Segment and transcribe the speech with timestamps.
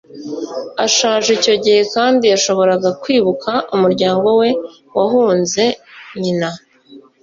[0.85, 4.49] ashaje icyo gihe kandi yashoboraga kwibuka umuryango we
[4.97, 5.63] wahunze.
[6.21, 6.49] nyina